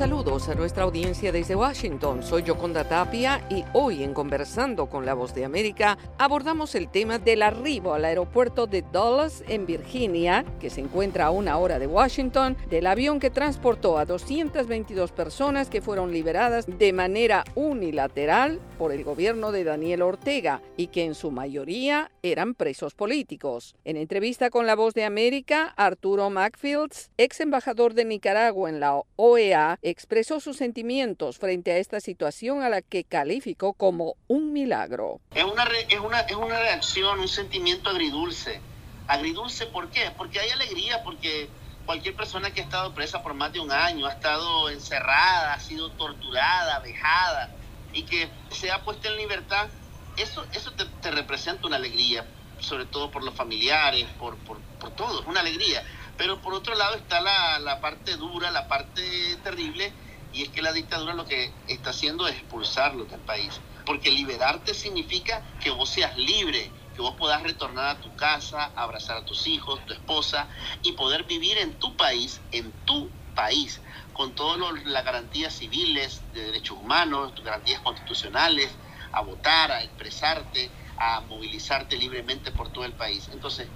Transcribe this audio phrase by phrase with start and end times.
[0.00, 2.22] Saludos a nuestra audiencia desde Washington.
[2.22, 7.18] Soy Yoconda Tapia y hoy en Conversando con la Voz de América abordamos el tema
[7.18, 11.86] del arribo al aeropuerto de Dulles en Virginia, que se encuentra a una hora de
[11.86, 18.92] Washington, del avión que transportó a 222 personas que fueron liberadas de manera unilateral por
[18.92, 23.74] el gobierno de Daniel Ortega y que en su mayoría eran presos políticos.
[23.84, 29.02] En entrevista con la Voz de América, Arturo Macfields, ex embajador de Nicaragua en la
[29.16, 35.20] OEA, expresó sus sentimientos frente a esta situación a la que calificó como un milagro.
[35.34, 38.60] Es una, es una, es una reacción, un sentimiento agridulce.
[39.06, 40.10] Agridulce, ¿por qué?
[40.16, 41.48] Porque hay alegría, porque
[41.86, 45.60] cualquier persona que ha estado presa por más de un año, ha estado encerrada, ha
[45.60, 47.50] sido torturada, vejada,
[47.92, 49.68] y que sea puesta en libertad,
[50.16, 52.24] eso, eso te, representa una alegría,
[52.60, 54.92] sobre todo por los familiares, por, por, por
[55.26, 55.82] una alegría.
[56.20, 59.96] Pero por otro lado está la, la parte dura, la parte terrible,
[60.30, 63.58] y es que la dictadura lo que está haciendo es expulsarlos del país.
[63.86, 69.16] Porque liberarte significa que vos seas libre, que vos puedas retornar a tu casa, abrazar
[69.16, 70.50] a tus hijos, tu esposa
[70.82, 73.80] y poder vivir en tu país, en tu país,
[74.12, 78.78] con todas las garantías civiles, de derechos humanos, garantías constitucionales,
[79.12, 83.30] a votar, a expresarte, a movilizarte libremente por todo el país.
[83.32, 83.70] Entonces,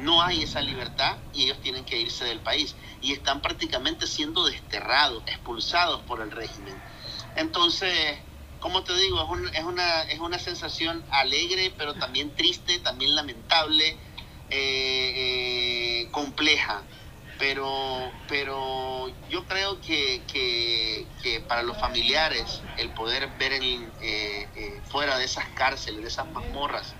[0.00, 4.44] no hay esa libertad y ellos tienen que irse del país y están prácticamente siendo
[4.46, 6.74] desterrados, expulsados por el régimen.
[7.36, 8.18] Entonces,
[8.60, 13.96] como te digo, es, es, una, es una sensación alegre, pero también triste, también lamentable,
[14.50, 16.82] eh, eh, compleja
[17.40, 25.24] pero, pero yo creo que, que, para los familiares el poder ver eh, fuera de
[25.24, 26.94] esas cárceles, de esas mazmorras,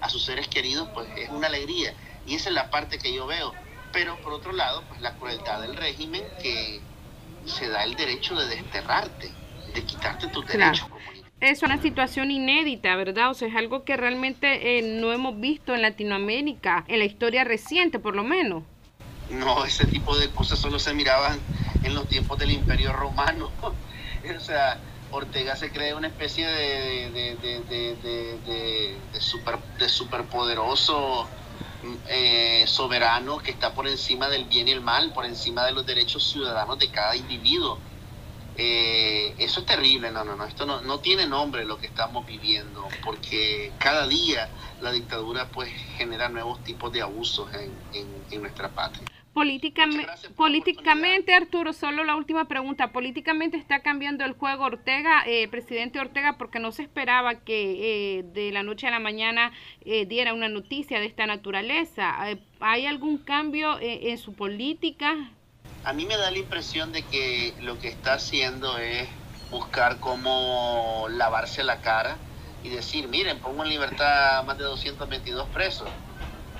[0.00, 1.94] a sus seres queridos, pues es una alegría.
[2.26, 3.54] Y esa es la parte que yo veo.
[3.92, 6.80] Pero por otro lado, pues la crueldad del régimen que
[7.44, 9.30] se da el derecho de desterrarte,
[9.74, 10.86] de quitarte tus derechos.
[11.40, 13.30] Es una situación inédita, ¿verdad?
[13.30, 17.42] O sea, es algo que realmente eh, no hemos visto en Latinoamérica, en la historia
[17.42, 18.62] reciente por lo menos.
[19.28, 21.40] No, ese tipo de cosas solo se miraban
[21.82, 23.50] en los tiempos del Imperio Romano.
[24.36, 24.78] o sea,
[25.10, 31.28] Ortega se cree una especie de, de, super, de superpoderoso
[32.08, 35.86] eh, soberano que está por encima del bien y el mal, por encima de los
[35.86, 37.80] derechos ciudadanos de cada individuo.
[38.54, 42.26] Eh, eso es terrible, no, no, no, esto no, no tiene nombre lo que estamos
[42.26, 47.82] viviendo, porque cada día la dictadura pues genera nuevos tipos de abusos en,
[48.30, 49.21] en nuestra patria.
[49.34, 52.92] Políticamente, políticamente Arturo, solo la última pregunta.
[52.92, 58.22] Políticamente está cambiando el juego Ortega, eh, presidente Ortega, porque no se esperaba que eh,
[58.24, 59.52] de la noche a la mañana
[59.86, 62.14] eh, diera una noticia de esta naturaleza.
[62.60, 65.16] ¿Hay algún cambio en su política?
[65.84, 69.08] A mí me da la impresión de que lo que está haciendo es
[69.50, 72.18] buscar cómo lavarse la cara
[72.62, 75.88] y decir, miren, pongo en libertad más de 222 presos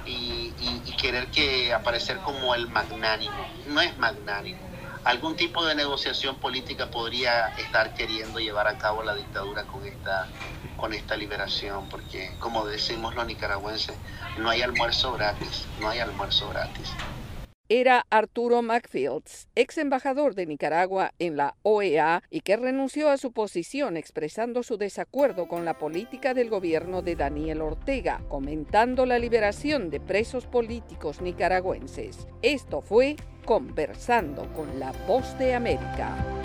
[0.04, 3.34] y, querer que aparecer como el magnánimo.
[3.66, 4.70] No es magnánimo.
[5.04, 10.28] Algún tipo de negociación política podría estar queriendo llevar a cabo la dictadura con esta,
[10.76, 13.96] con esta liberación, porque como decimos los nicaragüenses,
[14.36, 16.88] no hay almuerzo gratis, no hay almuerzo gratis
[17.80, 23.32] era Arturo Macfields, ex embajador de Nicaragua en la OEA y que renunció a su
[23.32, 29.88] posición expresando su desacuerdo con la política del gobierno de Daniel Ortega, comentando la liberación
[29.88, 32.28] de presos políticos nicaragüenses.
[32.42, 33.16] Esto fue
[33.46, 36.41] Conversando con la Voz de América.